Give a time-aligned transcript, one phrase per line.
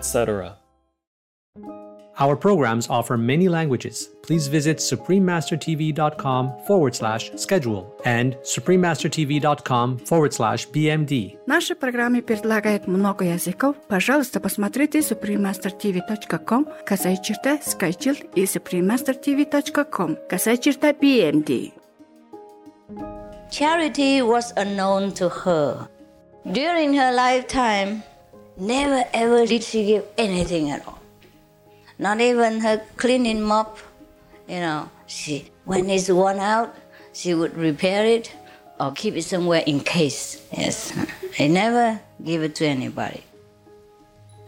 [0.00, 0.56] etc.
[2.18, 4.08] Our programs offer many languages.
[4.22, 11.36] Please visit suprememastertv.com forward slash schedule and suprememastertv.com forward slash bmd.
[11.46, 13.76] Наши программы предлагают много языков.
[13.88, 21.72] Пожалуйста, посмотрите suprememastertv.com, косая черта, скайчил и suprememastertv.com, косая черта BMD.
[23.50, 25.86] Charity was unknown to her.
[26.50, 28.02] During her lifetime,
[28.61, 30.99] never ever did she give anything at all.
[31.97, 33.79] Not even her cleaning mop.
[34.47, 36.75] You know, she when it's worn out,
[37.13, 38.31] she would repair it
[38.79, 40.45] or keep it somewhere in case.
[40.55, 40.93] Yes,
[41.39, 43.23] I never give it to anybody.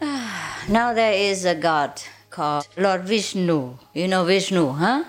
[0.00, 2.00] now there is a god
[2.30, 3.76] called Lord Vishnu.
[3.94, 5.04] You know Vishnu, huh?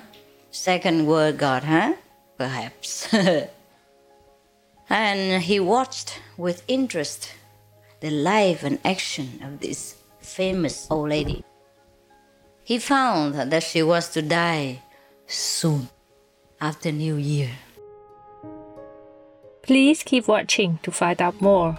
[0.51, 1.93] Second word god, huh?
[2.37, 3.13] Perhaps.
[4.89, 7.31] and he watched with interest
[7.99, 11.43] the life and action of this famous old lady.
[12.63, 14.81] He found that she was to die
[15.27, 15.89] soon
[16.59, 17.51] after New Year.
[19.61, 21.77] Please keep watching to find out more.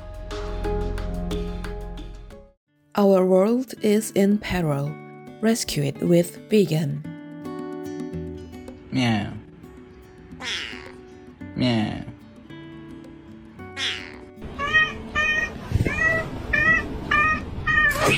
[2.95, 4.91] Our world is in peril.
[5.41, 7.05] Rescue it with vegan.
[8.91, 9.33] Meow.
[11.55, 12.05] Meow.
[18.07, 18.15] What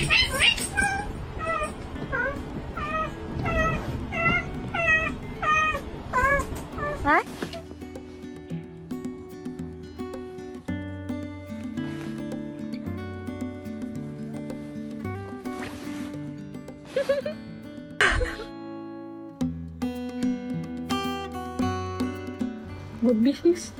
[23.24, 23.72] business?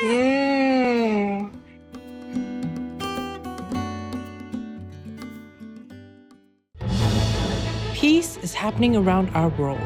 [0.00, 0.37] Peace is
[8.58, 9.78] happening around our world.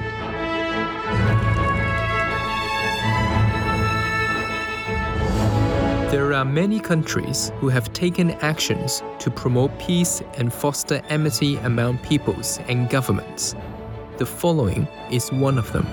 [6.10, 11.98] There are many countries who have taken actions to promote peace and foster amity among
[11.98, 13.54] peoples and governments.
[14.16, 15.86] The following is one of them.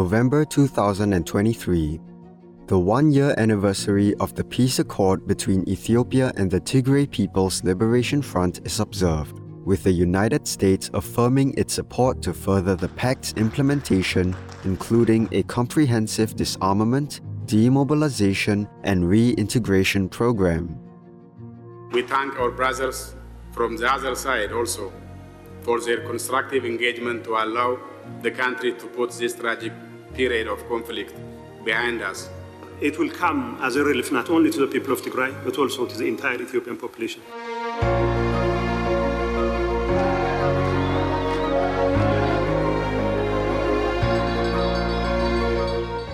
[0.00, 2.00] November 2023,
[2.68, 8.22] the one year anniversary of the peace accord between Ethiopia and the Tigray People's Liberation
[8.22, 14.34] Front is observed, with the United States affirming its support to further the pact's implementation,
[14.64, 20.78] including a comprehensive disarmament, demobilization, and reintegration program.
[21.92, 23.14] We thank our brothers
[23.52, 24.94] from the other side also
[25.60, 27.78] for their constructive engagement to allow
[28.22, 29.74] the country to put this tragic
[30.14, 31.14] period of conflict
[31.64, 32.28] behind us.
[32.80, 35.86] It will come as a relief not only to the people of Tigray, but also
[35.86, 37.22] to the entire Ethiopian population.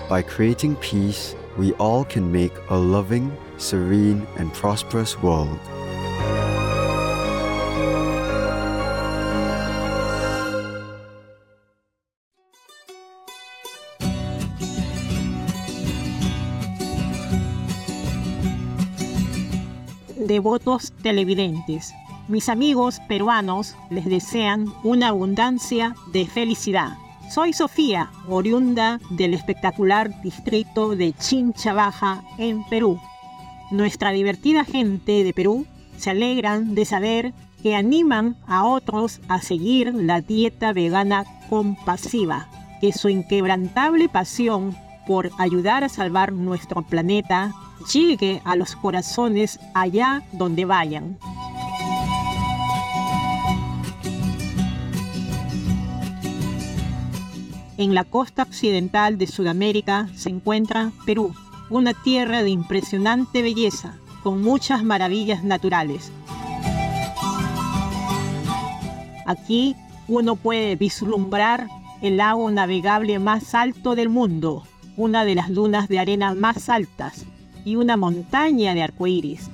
[0.09, 5.59] By creating peace, we all can make a loving, serene, and prosperous world.
[20.27, 21.93] Devotos televidentes,
[22.27, 26.97] mis amigos peruanos les desean una abundancia de felicidad.
[27.33, 32.99] Soy Sofía, oriunda del espectacular distrito de Chincha Baja en Perú.
[33.71, 35.65] Nuestra divertida gente de Perú
[35.95, 37.33] se alegran de saber
[37.63, 42.49] que animan a otros a seguir la dieta vegana compasiva,
[42.81, 44.75] que su inquebrantable pasión
[45.07, 47.53] por ayudar a salvar nuestro planeta
[47.91, 51.17] llegue a los corazones allá donde vayan.
[57.77, 61.35] En la costa occidental de Sudamérica se encuentra Perú,
[61.69, 66.11] una tierra de impresionante belleza, con muchas maravillas naturales.
[69.27, 69.75] Aquí
[70.07, 71.67] uno puede vislumbrar
[72.01, 74.63] el lago navegable más alto del mundo,
[74.95, 77.25] una de las dunas de arena más altas
[77.67, 79.49] y una montaña de arcoíris.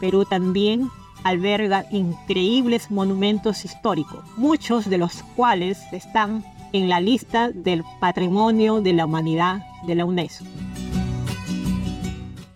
[0.00, 0.90] Perú también
[1.22, 8.92] alberga increíbles monumentos históricos, muchos de los cuales están en la lista del Patrimonio de
[8.92, 10.44] la Humanidad de la UNESCO.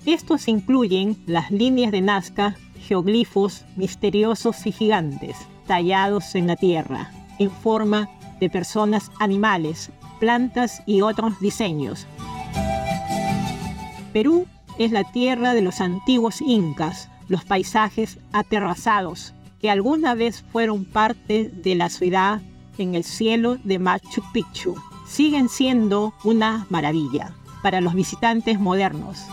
[0.05, 2.57] Estos incluyen las líneas de Nazca,
[2.89, 5.37] geoglifos misteriosos y gigantes,
[5.69, 8.09] tallados en la tierra, en forma
[8.41, 12.06] de personas, animales, plantas y otros diseños.
[14.12, 14.46] Perú
[14.78, 21.50] es la tierra de los antiguos incas, los paisajes aterrazados que alguna vez fueron parte
[21.52, 22.40] de la ciudad
[22.78, 24.75] en el cielo de Machu Picchu.
[25.06, 29.26] Siguen siendo una maravilla para los visitantes modernos.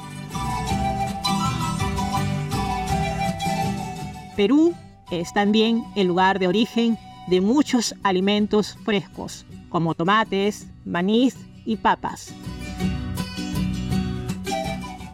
[4.36, 4.74] Perú
[5.12, 6.98] es también el lugar de origen
[7.28, 11.32] de muchos alimentos frescos, como tomates, maní
[11.66, 12.34] y papas.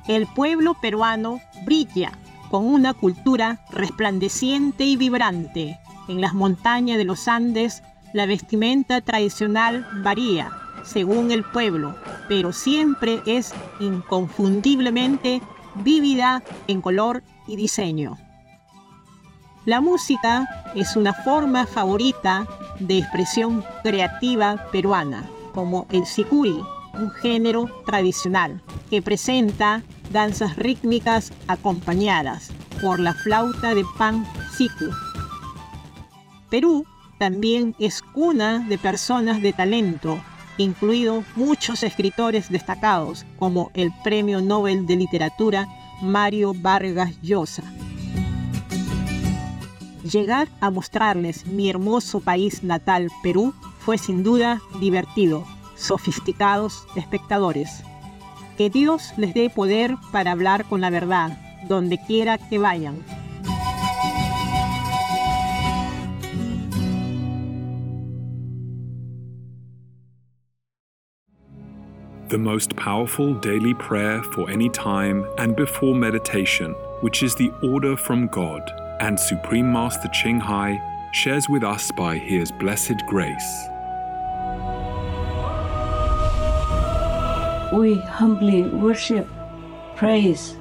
[0.08, 2.12] El pueblo peruano brilla
[2.50, 5.80] con una cultura resplandeciente y vibrante.
[6.08, 7.82] En las montañas de los Andes,
[8.14, 10.52] la vestimenta tradicional varía
[10.84, 11.96] según el pueblo,
[12.28, 15.42] pero siempre es inconfundiblemente
[15.76, 18.18] vívida en color y diseño.
[19.66, 20.46] La música
[20.76, 22.46] es una forma favorita
[22.80, 25.24] de expresión creativa peruana,
[25.54, 26.60] como el sicuri,
[26.94, 32.52] un género tradicional que presenta danzas rítmicas acompañadas
[32.82, 34.86] por la flauta de pan siku.
[36.50, 36.86] Perú
[37.18, 40.20] también es cuna de personas de talento,
[40.58, 45.68] incluidos muchos escritores destacados como el Premio Nobel de Literatura
[46.02, 47.64] Mario Vargas Llosa.
[50.04, 53.54] Llegar a mostrarles mi hermoso país natal, Perú,
[53.84, 55.46] fue sin duda divertido,
[55.76, 57.84] sofisticados espectadores.
[58.58, 61.38] Que Dios les dé poder para hablar con la verdad,
[61.68, 63.04] donde quiera que vayan.
[72.30, 77.96] The most powerful daily prayer for any time and before meditation, which is the order
[77.96, 78.64] from God
[79.02, 80.80] and Supreme Master Ching Hai
[81.12, 83.73] shares with us by His blessed grace.
[87.74, 89.28] We humbly worship,
[89.96, 90.56] praise,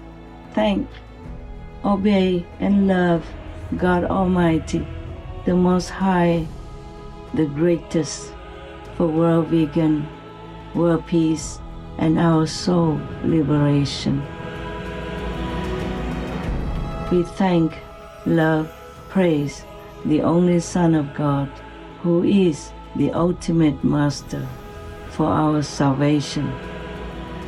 [0.54, 0.88] thank,
[1.84, 3.22] obey, and love
[3.76, 4.86] God Almighty,
[5.44, 6.46] the Most High,
[7.34, 8.32] the greatest,
[8.96, 10.08] for world vegan,
[10.74, 11.58] world peace,
[11.98, 14.22] and our soul liberation.
[17.10, 17.76] We thank
[18.24, 18.72] love,
[19.10, 19.66] praise
[20.06, 21.50] the only Son of God,
[22.00, 24.48] who is the ultimate Master
[25.10, 26.50] for our salvation.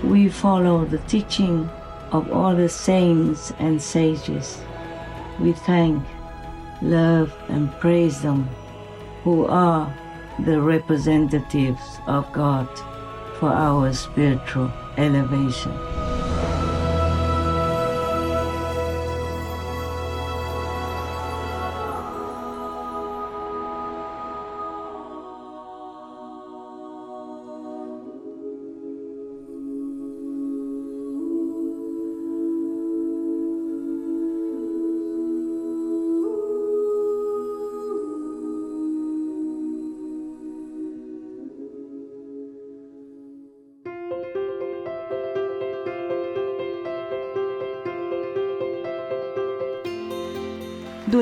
[0.04, 1.68] We follow the teaching
[2.12, 4.60] of all the saints and sages.
[5.40, 6.04] We thank,
[6.82, 8.48] love, and praise them
[9.22, 9.92] who are
[10.40, 12.68] the representatives of God
[13.40, 15.72] for our spiritual elevation.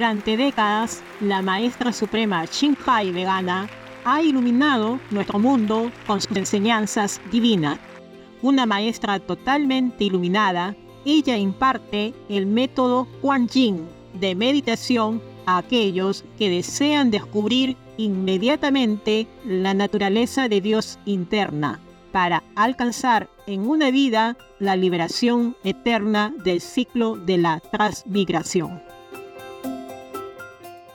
[0.02, 2.44] Durante décadas, la maestra suprema
[2.86, 3.68] Hai vegana
[4.04, 7.78] ha iluminado nuestro mundo con sus enseñanzas divinas.
[8.42, 16.50] Una maestra totalmente iluminada, ella imparte el método Kuan Yin de meditación a aquellos que
[16.50, 21.78] desean descubrir inmediatamente la naturaleza de Dios interna
[22.10, 28.82] para alcanzar en una vida la liberación eterna del ciclo de la transmigración.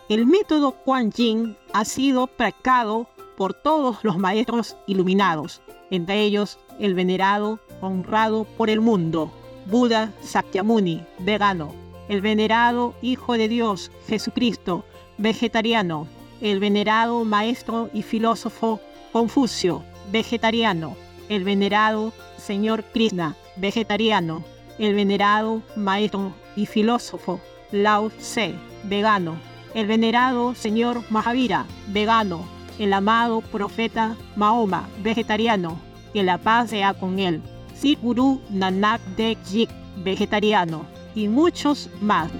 [0.10, 5.62] El método Kuan Yin ha sido practicado por todos los maestros iluminados,
[5.92, 9.30] entre ellos el venerado, honrado por el mundo,
[9.66, 11.74] Buda Sakyamuni, vegano,
[12.08, 14.86] el venerado Hijo de Dios, Jesucristo,
[15.18, 16.08] vegetariano,
[16.40, 18.80] el venerado maestro y filósofo
[19.12, 20.96] Confucio, vegetariano,
[21.28, 24.42] el venerado señor Krishna, vegetariano,
[24.80, 27.42] el venerado maestro y filósofo
[27.74, 29.38] Lao Tse, vegano,
[29.78, 32.44] el venerado señor Mahavira, vegano,
[32.80, 35.80] el amado profeta Mahoma, vegetariano,
[36.14, 37.44] que la paz sea con él,
[37.76, 39.38] Sir Guru Nanak Dev
[40.04, 42.32] vegetariano, y muchos más.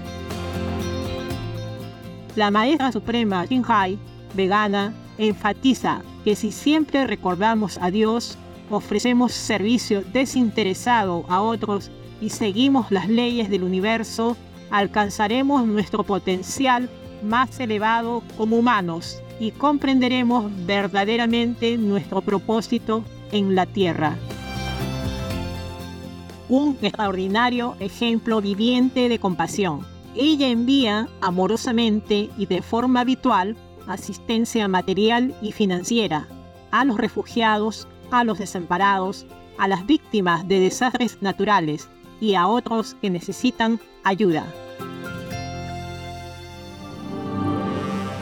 [2.34, 4.00] La maestra suprema Hai,
[4.34, 8.36] vegana, enfatiza que si siempre recordamos a Dios,
[8.68, 14.36] ofrecemos servicio desinteresado a otros y seguimos las leyes del universo,
[14.70, 16.90] alcanzaremos nuestro potencial
[17.22, 24.16] más elevado como humanos y comprenderemos verdaderamente nuestro propósito en la tierra.
[26.48, 29.86] Un extraordinario ejemplo viviente de compasión.
[30.14, 33.56] Ella envía amorosamente y de forma habitual
[33.86, 36.28] asistencia material y financiera
[36.70, 39.26] a los refugiados, a los desamparados,
[39.58, 41.88] a las víctimas de desastres naturales
[42.20, 44.46] y a otros que necesitan ayuda.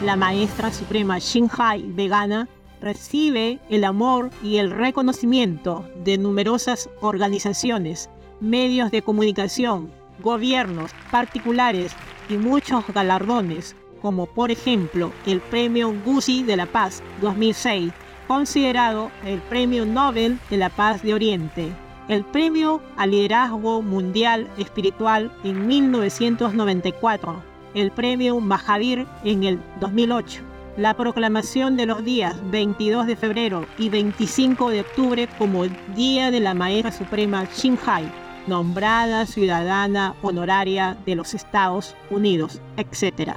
[0.03, 2.49] La maestra suprema Shinhai vegana
[2.83, 9.91] recibe el amor y el reconocimiento de numerosas organizaciones, medios de comunicación,
[10.23, 11.93] gobiernos particulares
[12.29, 17.91] y muchos galardones, como por ejemplo el Premio Guzzi de la Paz 2006,
[18.29, 21.73] considerado el Premio Nobel de la Paz de Oriente,
[22.09, 30.41] el Premio al Liderazgo Mundial Espiritual en 1994, el Premio Mahavir en el 2008,
[30.79, 36.41] la proclamación de los días 22 de febrero y 25 de octubre como Día de
[36.41, 38.11] la Maestra Suprema Shinhai,
[38.47, 43.33] nombrada ciudadana honoraria de los Estados Unidos, etc.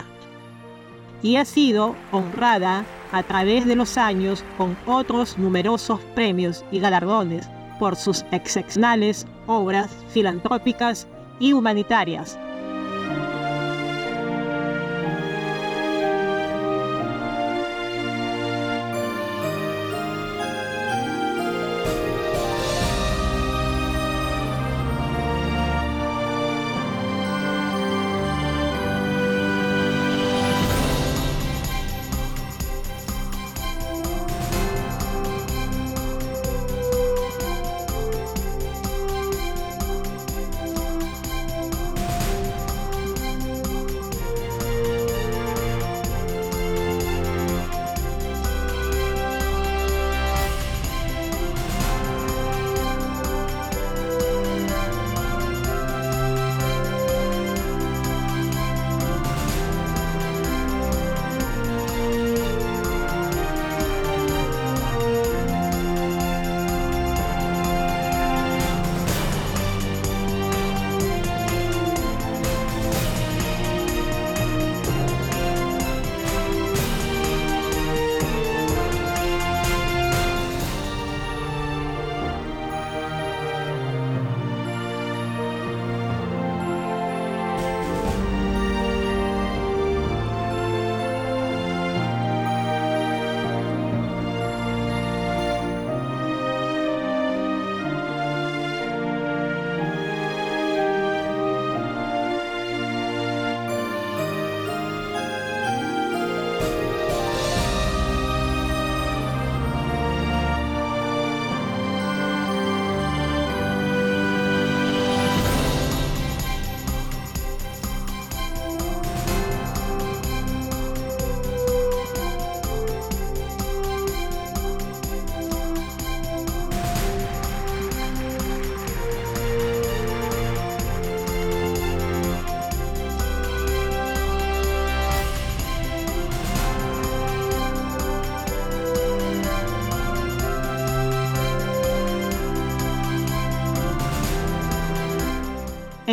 [1.22, 7.50] Y ha sido honrada a través de los años con otros numerosos premios y galardones
[7.78, 11.10] por sus excepcionales obras filantrópicas
[11.42, 12.40] y humanitarias.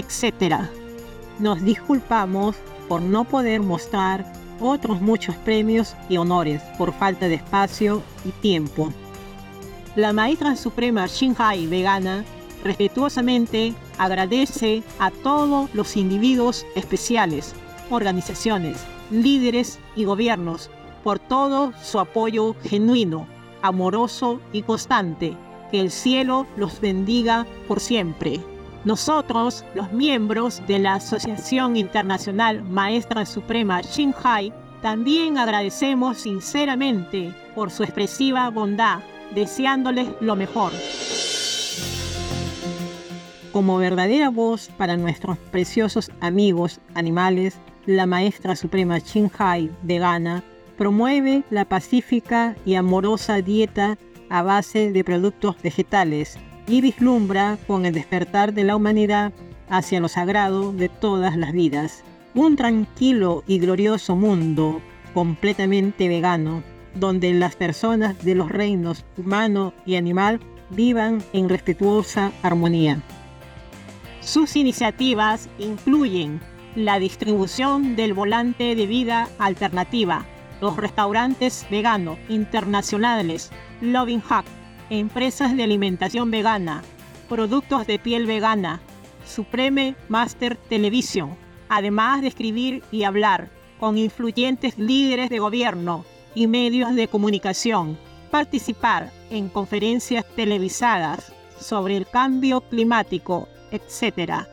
[0.06, 0.68] Etc.
[1.38, 2.56] Nos disculpamos
[2.88, 4.24] por no poder mostrar
[4.60, 8.92] otros muchos premios y honores por falta de espacio y tiempo.
[9.96, 12.24] La maestra suprema Shinhai vegana
[12.64, 17.54] respetuosamente agradece a todos los individuos especiales,
[17.90, 20.70] organizaciones, líderes y gobiernos
[21.04, 23.26] por todo su apoyo genuino,
[23.62, 25.36] amoroso y constante.
[25.70, 28.40] Que el cielo los bendiga por siempre.
[28.86, 37.82] Nosotros, los miembros de la Asociación Internacional Maestra Suprema Shinhai, También agradecemos sinceramente por su
[37.82, 39.00] expresiva bondad,
[39.34, 40.70] deseándoles lo mejor.
[43.52, 48.98] Como verdadera voz para nuestros preciosos amigos animales, la maestra suprema
[49.36, 50.44] Hai de Ghana
[50.78, 53.98] promueve la pacífica y amorosa dieta
[54.30, 59.32] a base de productos vegetales y vislumbra con el despertar de la humanidad
[59.68, 62.02] hacia lo sagrado de todas las vidas.
[62.34, 64.80] Un tranquilo y glorioso mundo
[65.14, 66.62] completamente vegano,
[66.94, 73.00] donde las personas de los reinos humano y animal vivan en respetuosa armonía.
[74.20, 76.40] Sus iniciativas incluyen
[76.74, 80.26] la distribución del volante de vida alternativa,
[80.60, 84.46] los restaurantes veganos internacionales, Loving Hut,
[84.90, 86.82] empresas de alimentación vegana,
[87.28, 88.80] productos de piel vegana,
[89.26, 91.36] Supreme Master Television,
[91.68, 93.50] además de escribir y hablar
[93.80, 97.98] con influyentes líderes de gobierno y medios de comunicación,
[98.30, 104.46] participar en conferencias televisadas sobre el cambio climático, etc.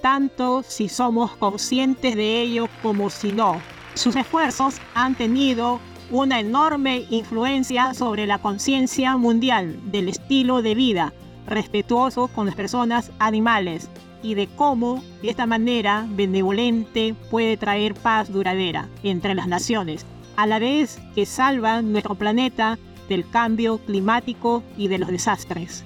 [0.00, 3.60] Tanto si somos conscientes de ello como si no.
[3.94, 5.80] Sus esfuerzos han tenido
[6.12, 11.14] una enorme influencia sobre la conciencia mundial del estilo de vida
[11.46, 13.88] respetuoso con las personas animales
[14.22, 20.04] y de cómo de esta manera benevolente puede traer paz duradera entre las naciones,
[20.36, 22.78] a la vez que salva nuestro planeta
[23.08, 25.82] del cambio climático y de los desastres.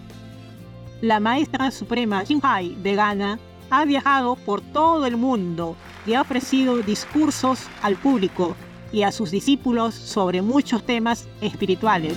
[1.02, 3.38] La maestra suprema Jinhai de Ghana
[3.70, 8.56] ha viajado por todo el mundo y ha ofrecido discursos al público
[8.92, 12.14] y a sus discípulos sobre muchos temas espirituales.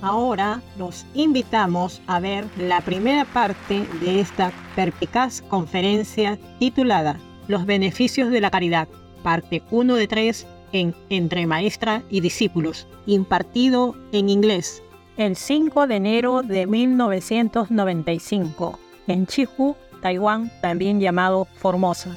[0.00, 8.30] Ahora los invitamos a ver la primera parte de esta perpicaz conferencia titulada Los beneficios
[8.30, 8.86] de la caridad,
[9.24, 14.82] parte 1 de 3 en Entre Maestra y Discípulos, impartido en inglés
[15.16, 22.16] el 5 de enero de 1995 en Chihu, Taiwán, también llamado Formosa.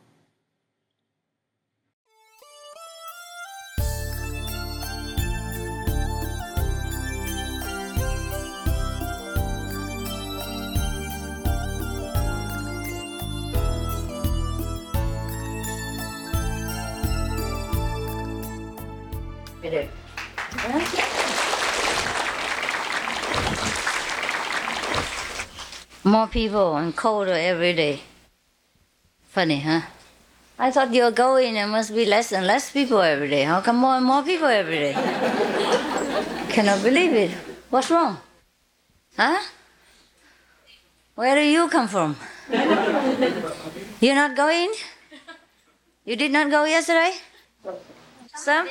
[26.21, 27.99] More people and colder every day.
[29.29, 29.81] Funny, huh?
[30.59, 33.41] I thought you're going, there must be less and less people every day.
[33.41, 34.93] How come more and more people every day?
[36.53, 37.31] Cannot believe it.
[37.71, 38.17] What's wrong?
[39.17, 39.41] Huh?
[41.15, 42.15] Where do you come from?
[43.99, 44.71] You're not going?
[46.05, 47.13] You did not go yesterday?
[48.35, 48.69] Some?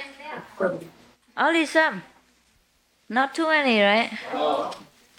[1.37, 2.01] Only some.
[3.09, 4.11] Not too many, right?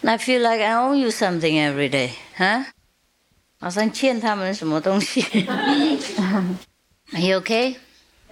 [0.04, 2.64] I feel like I owe you something every day, huh?
[3.58, 5.22] 好像欠他们什么东西。
[7.12, 7.76] Are you okay?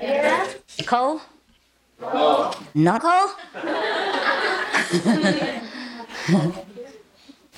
[0.01, 0.47] Yeah.
[0.87, 1.21] Cold?
[2.01, 2.53] No.
[2.75, 3.31] Not cold?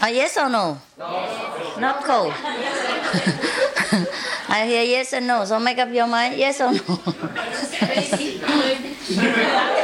[0.00, 0.78] uh, yes or no?
[0.98, 1.78] Yes.
[1.80, 2.32] Not cold.
[4.48, 6.80] I hear yes and no, so make up your mind, yes or no?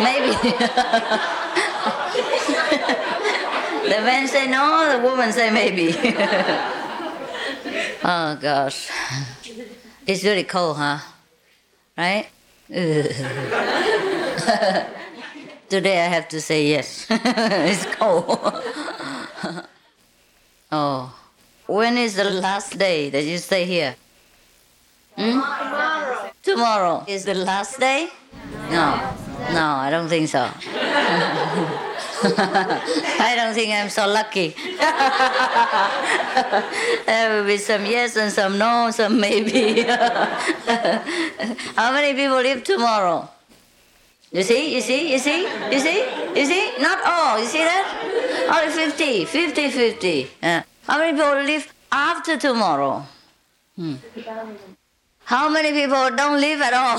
[0.00, 0.36] Maybe.
[3.89, 5.89] the man say no, the woman say maybe.
[8.03, 8.89] oh gosh.
[10.05, 10.99] It's really cold, huh?
[11.97, 12.27] Right?
[15.69, 17.07] Today I have to say yes.
[17.09, 18.39] it's cold.
[20.71, 21.13] oh.
[21.67, 23.95] When is the last day that you stay here?
[25.17, 25.31] Hmm?
[25.31, 26.31] Tomorrow.
[26.43, 28.09] Tomorrow is the last day?
[28.69, 29.15] No.
[29.51, 30.49] No, I don't think so.
[32.23, 34.49] I don't think I'm so lucky.
[37.05, 39.81] there will be some yes and some no, some maybe.
[41.75, 43.29] How many people live tomorrow?
[44.31, 46.73] You see, you see, you see, you see, you see?
[46.79, 47.85] Not all, you see that?
[48.49, 50.27] Only 50, 50, 50.
[50.41, 50.63] Yeah.
[50.87, 53.05] How many people live after tomorrow?
[53.75, 53.95] Hmm.
[55.23, 56.97] How many people don't live at all?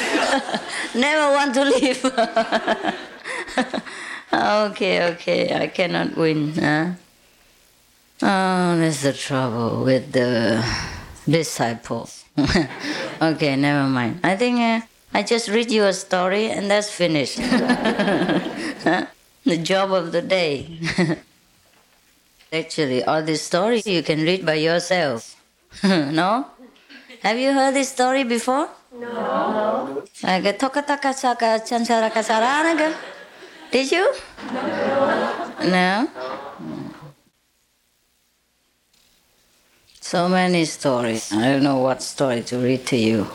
[0.94, 2.04] Never want to leave.
[4.32, 6.52] okay, okay, I cannot win.
[6.54, 6.90] Huh?
[8.22, 10.64] Oh, that's the trouble with the
[11.28, 12.24] disciples.
[13.22, 14.20] okay, never mind.
[14.22, 14.80] I think uh,
[15.14, 17.36] I just read you a story and that's finished.
[17.38, 19.08] the
[19.62, 20.78] job of the day.
[22.52, 25.36] Actually, all these stories you can read by yourself.
[25.84, 26.46] no?
[27.22, 28.68] Have you heard this story before?
[29.00, 30.04] No.
[30.22, 32.94] Like Tokataka Saka?
[33.72, 34.12] Did you?
[35.64, 36.08] No.
[40.00, 41.32] So many stories.
[41.32, 43.26] I don't know what story to read to you.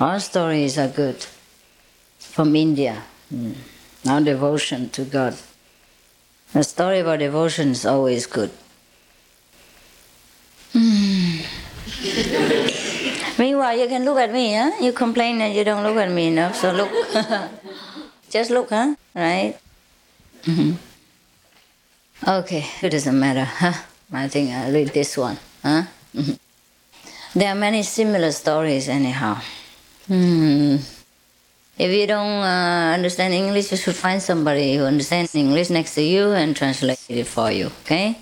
[0.00, 1.24] Our stories are good.
[2.18, 3.04] From India.
[3.32, 3.54] Mm.
[4.04, 5.36] Now devotion to God.
[6.54, 8.50] A story about devotion is always good.
[10.72, 11.40] Hmm.
[13.38, 14.72] Meanwhile, you can look at me, huh?
[14.80, 16.90] You complain that you don't look at me enough, so look.
[18.30, 18.96] Just look, huh?
[19.14, 19.56] Right?
[20.42, 20.72] Mm-hmm.
[22.28, 23.74] Okay, it doesn't matter, huh?
[24.12, 25.84] I think I'll read this one, huh?
[26.14, 27.38] Mm-hmm.
[27.38, 29.38] There are many similar stories, anyhow.
[30.08, 30.76] Hmm.
[31.78, 36.02] If you don't uh, understand English, you should find somebody who understands English next to
[36.02, 38.16] you and translate it for you, okay?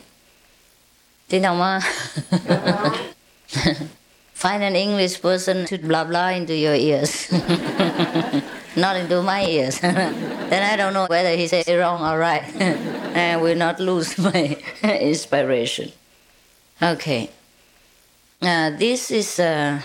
[1.29, 1.59] Tin đồng?
[4.37, 7.33] Find an English person to blah blah into your ears.
[8.77, 9.81] not into my ears.
[9.81, 12.45] then I don't know whether he said it wrong or right.
[13.17, 15.91] I will not lose my inspiration.
[16.83, 17.31] Okay.
[18.43, 19.81] Uh, this is uh,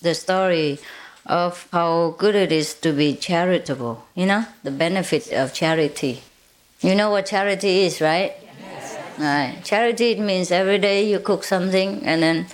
[0.00, 0.80] the story
[1.24, 4.04] of how good it is to be charitable.
[4.16, 6.22] You know, the benefit of charity.
[6.80, 8.34] You know what charity is, right?
[8.58, 8.98] Yes.
[9.18, 9.60] Right.
[9.62, 12.46] Charity it means every day you cook something and then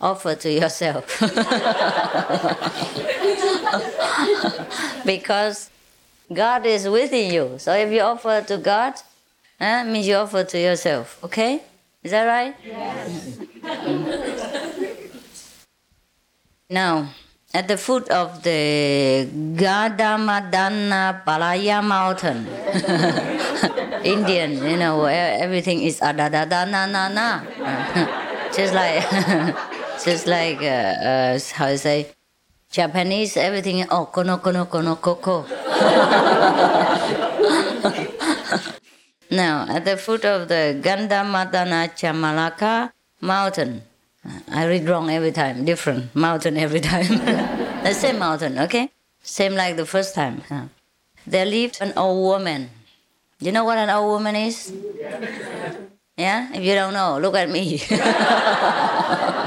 [0.00, 1.20] offer to yourself.
[5.04, 5.70] because
[6.32, 7.54] God is within you.
[7.58, 8.94] So if you offer to God,
[9.58, 11.22] eh, means you offer to yourself.
[11.24, 11.62] Okay?
[12.02, 12.54] Is that right?
[12.64, 13.38] Yes.
[16.70, 17.10] Now,
[17.52, 19.26] at the foot of the
[19.58, 22.46] Gadamadana Palaya mountain,
[24.04, 27.42] Indian, you know, everything is adadadana na na,
[28.56, 29.02] just like,
[30.04, 32.08] just like, uh, uh, how to say,
[32.70, 35.44] Japanese, everything, oh, kono kono kono koko.
[39.30, 43.82] now, at the foot of the Gandamadana Chamalaka mountain,
[44.48, 47.08] I read wrong every time, different mountain every time.
[47.82, 48.90] the same mountain, okay?
[49.22, 50.42] Same like the first time.
[50.48, 50.64] Huh?
[51.26, 52.70] There lived an old woman.
[53.40, 54.72] You know what an old woman is?
[56.16, 56.52] Yeah?
[56.54, 57.82] If you don't know, look at me.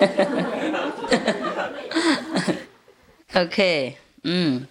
[3.36, 3.98] okay.
[4.24, 4.66] Mm.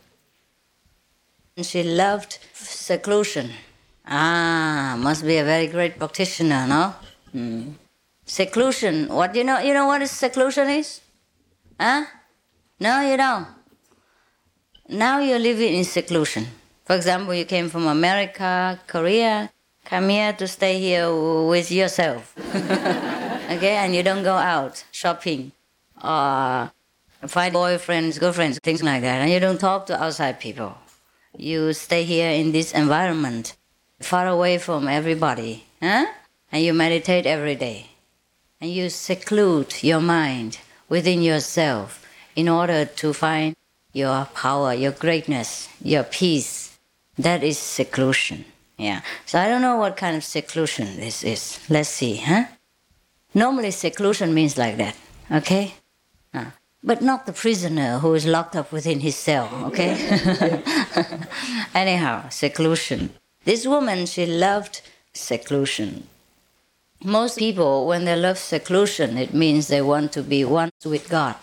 [1.61, 3.51] She loved seclusion.
[4.05, 6.95] Ah, must be a very great practitioner, no?
[7.35, 7.73] Mm.
[8.25, 9.07] Seclusion.
[9.09, 9.59] What you know?
[9.59, 11.01] You know what seclusion is?
[11.79, 12.05] Huh?
[12.79, 13.47] No, you don't.
[14.87, 16.47] Now you're living in seclusion.
[16.85, 19.51] For example, you came from America, Korea,
[19.85, 22.33] come here to stay here with yourself.
[23.49, 25.51] okay, and you don't go out shopping
[26.03, 26.71] or
[27.27, 30.77] find boyfriends, girlfriends, things like that, and you don't talk to outside people.
[31.37, 33.55] You stay here in this environment,
[33.99, 36.05] far away from everybody, huh?
[36.51, 37.87] and you meditate every day.
[38.61, 40.59] And you seclude your mind
[40.89, 43.55] within yourself in order to find
[43.93, 46.77] your power, your greatness, your peace.
[47.17, 48.45] That is seclusion.
[48.77, 49.01] Yeah.
[49.25, 51.59] So I don't know what kind of seclusion this is.
[51.69, 52.45] Let's see, huh?
[53.33, 54.95] Normally, seclusion means like that,
[55.31, 55.75] okay?
[56.33, 56.45] Uh,
[56.83, 59.93] but not the prisoner who is locked up within his cell, okay?
[61.75, 63.11] Anyhow, seclusion.
[63.45, 64.81] This woman, she loved
[65.13, 66.07] seclusion.
[67.03, 71.37] Most people, when they love seclusion, it means they want to be one with God.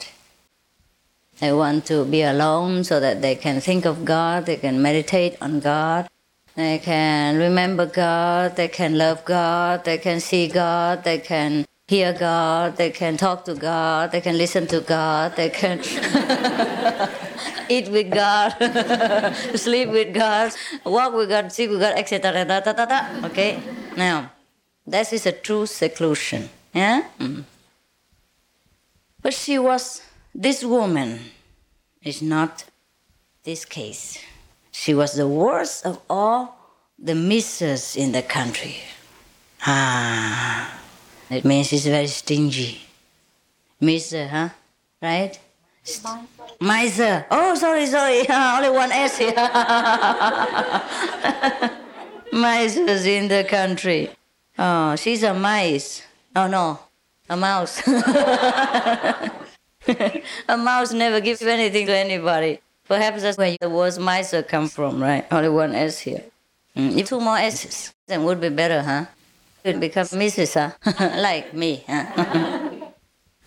[1.38, 5.36] They want to be alone so that they can think of God, they can meditate
[5.40, 6.08] on God,
[6.54, 12.12] they can remember God, they can love God, they can see God, they can hear
[12.12, 15.78] God, they can talk to God, they can listen to God, they can
[17.68, 18.52] eat with God,
[19.54, 20.52] sleep with God,
[20.84, 23.22] walk with God, sleep with God, etc.
[23.24, 23.60] Okay?
[23.96, 24.32] Now,
[24.84, 26.48] this is a true seclusion.
[26.74, 27.04] Yeah?
[27.20, 27.44] Mm.
[29.22, 30.02] But she was,
[30.34, 31.20] this woman
[32.02, 32.64] is not
[33.44, 34.18] this case.
[34.72, 36.58] She was the worst of all
[36.98, 38.76] the misses in the country.
[39.64, 40.78] Ah,
[41.30, 42.80] it means he's very stingy.
[43.80, 44.50] Miser, huh?
[45.02, 45.38] Right?
[46.60, 47.26] Miser.
[47.30, 48.28] Oh, sorry, sorry.
[48.28, 49.34] Only one S here.
[52.32, 54.10] Misers in the country.
[54.58, 56.02] Oh, she's a mice.
[56.34, 56.80] Oh no,
[57.28, 57.86] a mouse.
[60.48, 62.58] a mouse never gives anything to anybody.
[62.88, 65.24] Perhaps that's where the word miser come from, right?
[65.30, 66.24] Only one S here.
[66.76, 69.06] Mm, if two more S's, then would be better, huh?
[69.66, 70.54] It become Mrs.
[70.54, 71.20] Huh?
[71.20, 71.84] like me.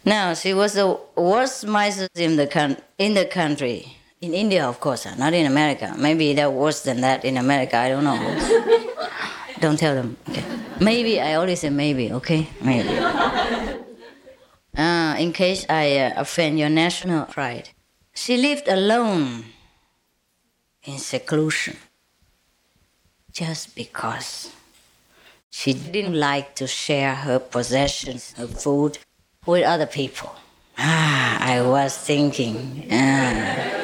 [0.05, 3.95] Now she was the worst miser in the con- in the country.
[4.21, 5.93] In India, of course, not in America.
[5.97, 7.77] Maybe they're worse than that in America.
[7.77, 8.17] I don't know.
[9.60, 10.17] don't tell them.
[10.29, 10.43] Okay.
[10.79, 12.12] Maybe I always say maybe.
[12.12, 12.89] Okay, maybe.
[14.75, 17.69] Uh, in case I uh, offend your national pride.
[18.13, 19.45] She lived alone
[20.84, 21.77] in seclusion
[23.32, 24.51] just because
[25.49, 28.97] she didn't like to share her possessions, her food,
[29.45, 30.35] with other people.
[30.77, 32.88] Ah, I was thinking.
[32.91, 33.79] Ah.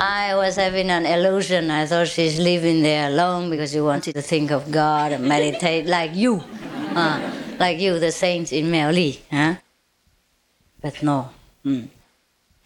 [0.00, 1.70] I was having an illusion.
[1.70, 5.86] I thought she's living there alone because she wanted to think of God and meditate
[5.86, 6.44] like you.
[6.94, 9.18] Uh, like you, the saints in Miaoli.
[9.30, 9.56] Huh?
[10.80, 11.30] But no.
[11.64, 11.88] Mm.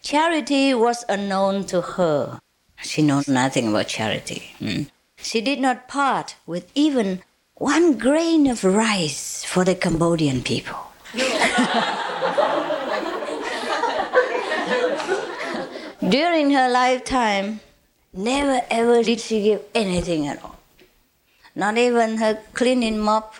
[0.03, 2.39] Charity was unknown to her.
[2.83, 4.43] She knows nothing about charity.
[4.59, 4.91] Mm.
[5.23, 7.23] She did not part with even
[7.55, 10.77] one grain of rice for the Cambodian people.
[16.07, 17.61] During her lifetime,
[18.11, 20.59] never ever did she give anything at all.
[21.55, 23.35] Not even her cleaning mop.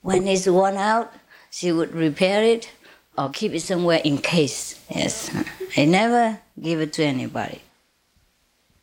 [0.00, 1.12] When it's worn out,
[1.50, 2.70] she would repair it
[3.18, 4.80] or keep it somewhere in case.
[4.88, 5.30] Yes,
[5.76, 7.60] I never give it to anybody.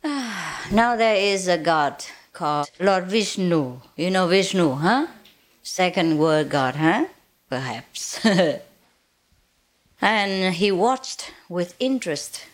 [0.72, 3.80] now there is a god called Lord Vishnu.
[3.94, 5.06] You know Vishnu, huh?
[5.62, 7.06] Second word God, huh?
[7.48, 8.18] Perhaps.
[10.00, 12.46] and he watched with interest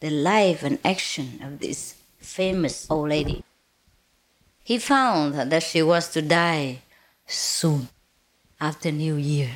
[0.00, 3.44] the life and action of this famous old lady.
[4.64, 6.82] He found that she was to die
[7.26, 7.88] soon
[8.60, 9.50] after New Year.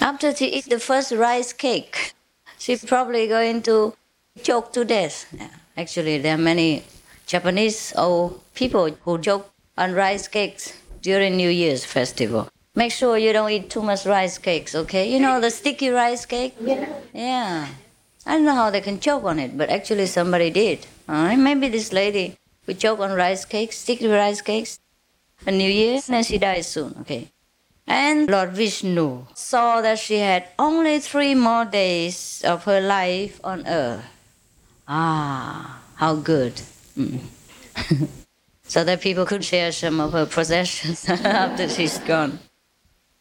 [0.00, 2.12] After she eat the first rice cake,
[2.58, 3.94] she's probably going to
[4.42, 5.32] choke to death.
[5.32, 5.48] Yeah.
[5.76, 6.82] Actually, there are many
[7.26, 12.48] Japanese old people who choke on rice cakes during New Year's festival.
[12.74, 15.10] Make sure you don't eat too much rice cakes, okay?
[15.12, 16.54] You know the sticky rice cake?
[16.60, 16.88] Yeah.
[17.12, 17.68] Yeah.
[18.24, 20.86] I don't know how they can choke on it, but actually somebody did.
[21.08, 22.36] Uh, maybe this lady
[22.66, 24.78] would choke on rice cakes, sticky rice cakes,
[25.46, 27.28] on New Year, and then she dies soon, okay?
[27.86, 33.66] And Lord Vishnu saw that she had only three more days of her life on
[33.66, 34.04] earth.
[34.88, 36.54] Ah, how good.
[36.96, 37.18] Mm.
[38.62, 42.38] so that people could share some of her possessions after she's gone.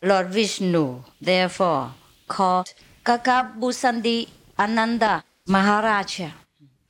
[0.01, 1.91] Lord Vishnu, therefore,
[2.27, 2.73] called
[3.03, 6.29] Kakabusandi Ananda Maharaja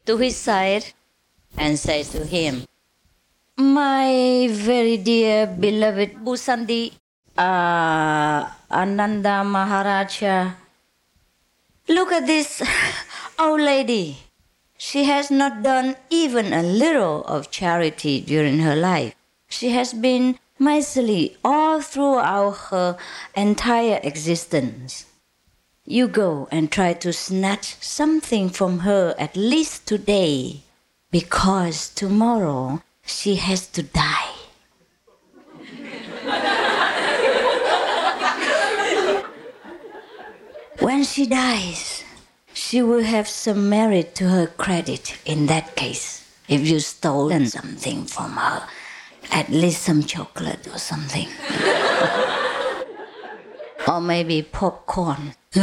[0.05, 0.91] to his side
[1.57, 2.65] and said to him,
[3.57, 6.91] My very dear beloved Busandi
[7.38, 10.51] uh, Ananda Maharaja,
[11.88, 12.61] look at this
[13.39, 14.24] old lady.
[14.77, 19.15] She has not done even a little of charity during her life.
[19.47, 22.97] She has been miserly all throughout her
[23.35, 25.05] entire existence.
[25.85, 30.63] You go and try to snatch something from her at least today,
[31.11, 34.31] because tomorrow she has to die.
[40.79, 41.94] when she dies,
[42.65, 46.25] she will have some merit to her credit in that case.
[46.49, 48.67] If you stolen something from her,
[49.30, 51.28] at least some chocolate or something.
[53.88, 55.36] or maybe popcorn.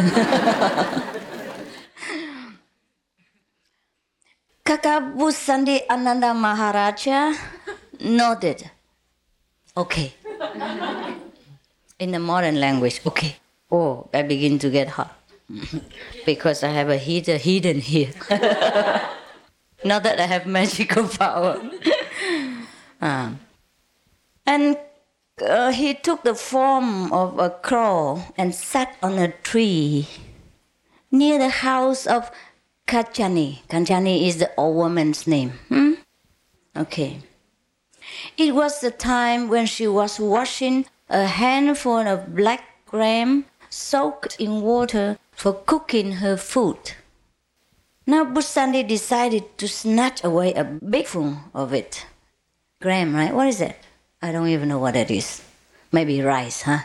[4.65, 7.35] Kakabusandi Ananda Maharaja
[7.99, 8.71] nodded.
[9.77, 10.15] Okay.
[11.99, 13.35] In the modern language, okay.
[13.73, 15.22] Oh, I begin to get hot
[16.27, 18.11] because I have a heater hidden here.
[19.85, 21.61] Not that I have magical power.
[23.01, 23.41] um,
[24.47, 24.77] and
[25.45, 30.07] uh, he took the form of a crow and sat on a tree
[31.11, 32.31] near the house of
[32.87, 33.61] Kachani.
[33.69, 35.51] Kachani is the old woman's name.
[35.69, 35.93] Hmm?
[36.77, 37.21] Okay.
[38.37, 44.61] It was the time when she was washing a handful of black gram soaked in
[44.61, 46.93] water for cooking her food.
[48.07, 52.07] Now Busandi decided to snatch away a big full of it.
[52.81, 53.35] Graham, right?
[53.35, 53.77] What is that?
[54.21, 55.43] I don't even know what that is.
[55.93, 56.81] Maybe rice, huh?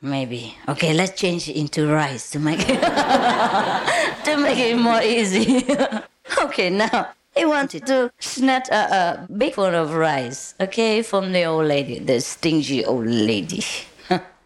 [0.00, 0.56] Maybe.
[0.68, 2.80] Okay, let's change it into rice to make it
[4.24, 5.66] to make it more easy.
[6.42, 11.44] okay, now he wanted to snatch a, a big full of rice, okay, from the
[11.44, 13.64] old lady, the stingy old lady.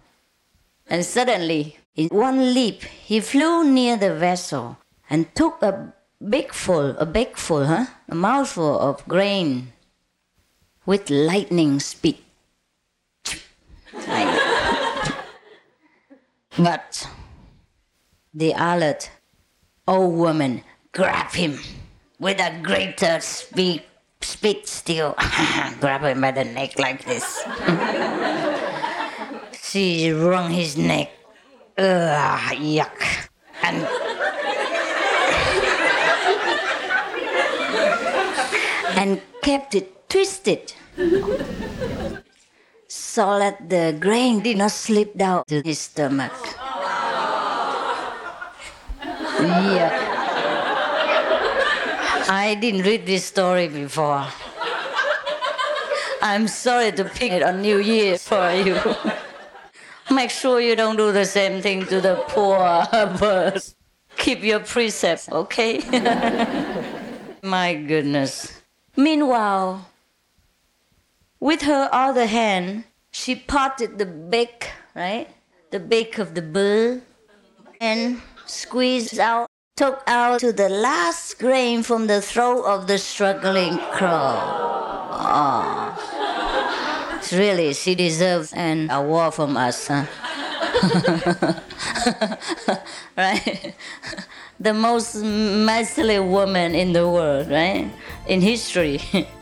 [0.87, 4.79] and suddenly, in one leap, he flew near the vessel
[5.11, 5.93] and took a
[6.29, 7.87] big full, a big full, huh?
[8.09, 9.73] A mouthful of grain
[10.87, 12.19] with lightning speed.
[16.59, 17.09] but
[18.33, 19.11] the alert
[19.87, 21.59] old woman grabbed him
[22.19, 23.83] with a greater speed,
[24.21, 25.15] speed still.
[25.81, 27.45] Grab him by the neck like this.
[29.61, 31.11] she wrung his neck.
[31.79, 33.29] Ugh, yuck.
[33.63, 33.87] And
[38.99, 40.75] and kept it twisted
[42.89, 46.33] so that the grain did not slip down to his stomach.
[49.41, 49.91] Yeah.
[52.29, 54.27] I didn't read this story before.
[56.21, 58.79] I'm sorry to pick it on New Year for you.
[60.13, 62.59] Make sure you don't do the same thing to the poor
[63.19, 63.75] birds.
[64.19, 65.81] Keep your precepts, okay?
[67.43, 68.53] My goodness.
[68.95, 69.89] Meanwhile,
[71.41, 75.29] with her other hand, she parted the beak, right?
[75.71, 77.01] The beak of the bird,
[77.81, 83.79] and squeezed out, took out to the last grain from the throat of the struggling
[83.97, 84.61] crow.
[87.33, 90.05] Really, she deserves an award from us, huh?
[93.17, 93.75] right?
[94.61, 97.91] The most miserly woman in the world, right?
[98.29, 99.01] In history.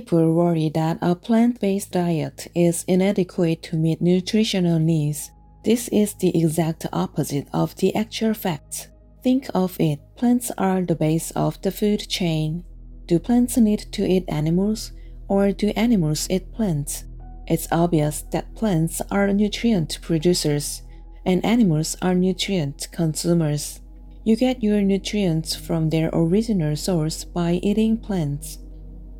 [0.00, 5.30] People worry that a plant based diet is inadequate to meet nutritional needs.
[5.62, 8.88] This is the exact opposite of the actual facts.
[9.22, 12.64] Think of it plants are the base of the food chain.
[13.04, 14.92] Do plants need to eat animals,
[15.28, 17.04] or do animals eat plants?
[17.46, 20.80] It's obvious that plants are nutrient producers
[21.26, 23.82] and animals are nutrient consumers.
[24.24, 28.56] You get your nutrients from their original source by eating plants.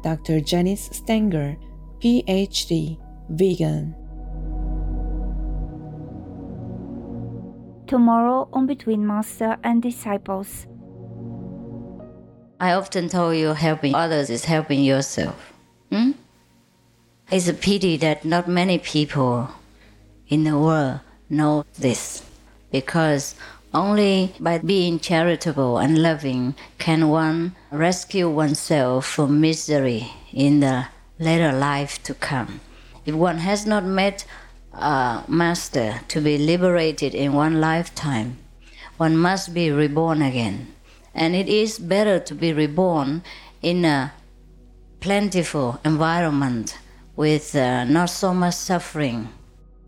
[0.02, 0.40] Dr.
[0.40, 1.56] Janice Stanger,
[2.00, 3.94] PhD, vegan.
[7.86, 10.66] Tomorrow on Between Master and Disciples.
[12.60, 15.52] I often tell you helping others is helping yourself.
[15.90, 16.12] Hmm?
[17.30, 19.48] It's a pity that not many people
[20.28, 22.22] in the world know this
[22.70, 23.34] because
[23.72, 30.86] only by being charitable and loving can one rescue oneself from misery in the
[31.18, 32.60] later life to come.
[33.06, 34.24] If one has not met
[34.72, 38.38] a master to be liberated in one lifetime,
[38.96, 40.74] one must be reborn again.
[41.14, 43.22] And it is better to be reborn
[43.62, 44.12] in a
[45.00, 46.78] plentiful environment
[47.16, 49.28] with uh, not so much suffering,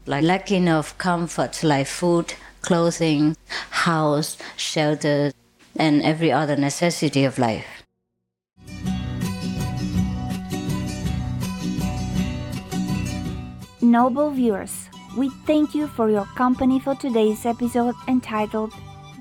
[0.07, 3.37] like lacking of comfort, like food, clothing,
[3.71, 5.33] house, shelter,
[5.77, 7.67] and every other necessity of life.
[13.81, 18.73] Noble viewers, we thank you for your company for today's episode entitled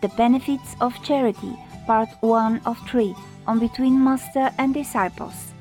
[0.01, 1.53] The Benefits of Charity,
[1.85, 3.13] Part 1 of 3
[3.47, 5.51] on Between Master and Disciples.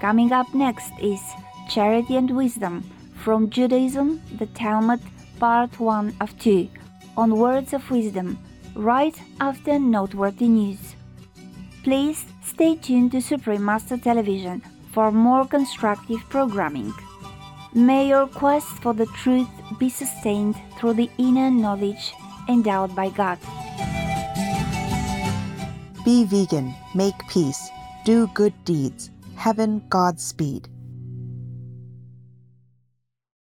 [0.00, 1.20] Coming up next is
[1.68, 5.00] Charity and Wisdom from Judaism, the Talmud,
[5.40, 6.68] Part 1 of 2
[7.16, 8.38] on Words of Wisdom
[8.74, 10.96] right after noteworthy news.
[11.82, 14.62] Please stay tuned to Supreme Master Television
[14.92, 16.92] for more constructive programming.
[17.74, 22.14] May your quest for the truth be sustained through the inner knowledge
[22.48, 23.38] endowed by God.
[26.04, 27.70] Be vegan, make peace,
[28.04, 29.10] do good deeds.
[29.36, 30.68] Heaven Godspeed.